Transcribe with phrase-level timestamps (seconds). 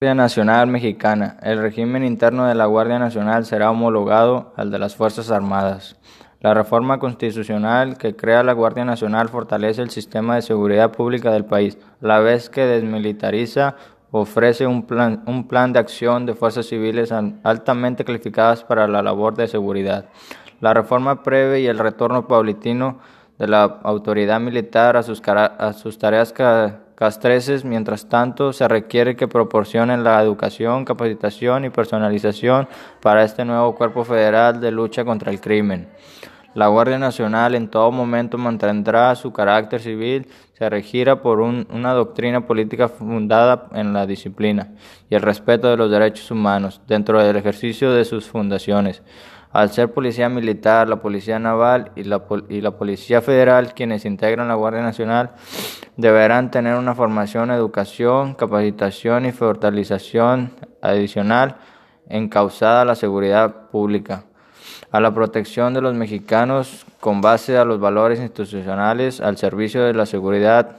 [0.00, 1.38] Guardia Nacional Mexicana.
[1.42, 5.96] El régimen interno de la Guardia Nacional será homologado al de las Fuerzas Armadas.
[6.38, 11.46] La reforma constitucional que crea la Guardia Nacional fortalece el sistema de seguridad pública del
[11.46, 13.74] país, a la vez que desmilitariza,
[14.12, 17.10] ofrece un plan, de acción de fuerzas civiles
[17.42, 20.04] altamente calificadas para la labor de seguridad.
[20.60, 23.00] La reforma prevé y el retorno paulatino
[23.36, 26.32] de la autoridad militar a sus, a sus tareas
[26.98, 32.66] castreces, mientras tanto se requiere que proporcionen la educación, capacitación y personalización
[33.00, 35.86] para este nuevo cuerpo federal de lucha contra el crimen.
[36.54, 41.92] La Guardia Nacional en todo momento mantendrá su carácter civil, se regirá por un, una
[41.92, 44.72] doctrina política fundada en la disciplina
[45.08, 49.04] y el respeto de los derechos humanos dentro del ejercicio de sus fundaciones
[49.52, 52.26] al ser policía militar, la policía naval y la,
[52.76, 55.30] policía federal, quienes integran la Guardia Nacional,
[55.96, 60.52] deberán tener una formación, educación, capacitación y fortalecización
[60.82, 61.56] adicional
[62.08, 64.24] encausada a la seguridad pública,
[64.90, 69.94] a la protección de los mexicanos con base a los valores institucionales, al servicio de
[69.94, 70.76] la seguridad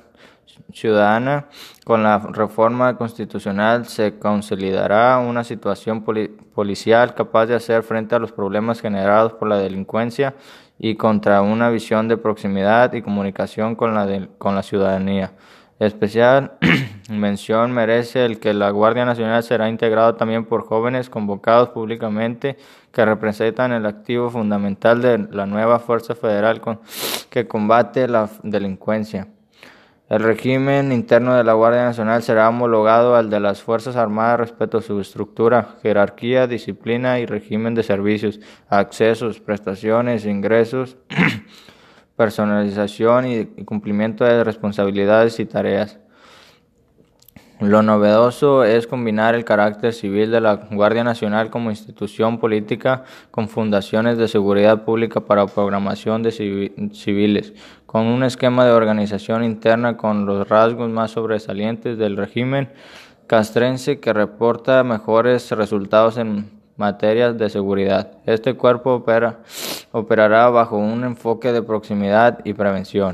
[0.73, 1.47] ciudadana,
[1.89, 6.05] con la reforma constitucional se consolidará una situación
[6.53, 10.35] policial capaz de hacer frente a los problemas generados por la delincuencia
[10.77, 15.31] y contra una visión de proximidad y comunicación con la, con la ciudadanía.
[15.79, 16.59] Especial
[17.09, 22.55] mención merece el que la Guardia Nacional será integrada también por jóvenes convocados públicamente
[22.91, 26.61] que representan el activo fundamental de la nueva Fuerza Federal
[27.31, 29.27] que combate la delincuencia.
[30.09, 34.79] El régimen interno de la Guardia Nacional será homologado al de las Fuerzas Armadas respecto
[34.79, 40.97] a su estructura, jerarquía, disciplina y régimen de servicios, accesos, prestaciones, ingresos,
[42.15, 45.99] personalización y cumplimiento de responsabilidades y tareas.
[47.59, 53.49] Lo novedoso es combinar el carácter civil de la Guardia Nacional como institución política con
[53.49, 57.53] fundaciones de seguridad pública para programación de civiles,
[57.85, 62.69] con un esquema de organización interna con los rasgos más sobresalientes del régimen
[63.27, 68.13] castrense que reporta mejores resultados en materia de seguridad.
[68.25, 69.39] Este cuerpo opera,
[69.91, 73.07] operará bajo un enfoque de proximidad y prevención.